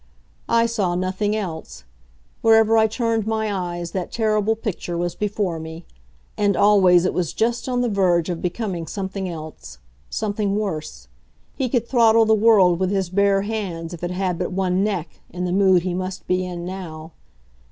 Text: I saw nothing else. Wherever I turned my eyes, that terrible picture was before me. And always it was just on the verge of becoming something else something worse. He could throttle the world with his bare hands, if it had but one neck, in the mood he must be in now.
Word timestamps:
I 0.49 0.65
saw 0.65 0.95
nothing 0.95 1.35
else. 1.35 1.83
Wherever 2.41 2.75
I 2.75 2.87
turned 2.87 3.27
my 3.27 3.53
eyes, 3.53 3.91
that 3.91 4.11
terrible 4.11 4.55
picture 4.55 4.97
was 4.97 5.13
before 5.13 5.59
me. 5.59 5.85
And 6.35 6.57
always 6.57 7.05
it 7.05 7.13
was 7.13 7.33
just 7.33 7.69
on 7.69 7.81
the 7.81 7.87
verge 7.87 8.27
of 8.27 8.41
becoming 8.41 8.87
something 8.87 9.29
else 9.29 9.77
something 10.09 10.55
worse. 10.55 11.07
He 11.55 11.69
could 11.69 11.87
throttle 11.87 12.25
the 12.25 12.33
world 12.33 12.79
with 12.79 12.89
his 12.89 13.11
bare 13.11 13.43
hands, 13.43 13.93
if 13.93 14.03
it 14.03 14.09
had 14.09 14.39
but 14.39 14.51
one 14.51 14.83
neck, 14.83 15.19
in 15.29 15.45
the 15.45 15.51
mood 15.51 15.83
he 15.83 15.93
must 15.93 16.25
be 16.25 16.47
in 16.47 16.65
now. 16.65 17.11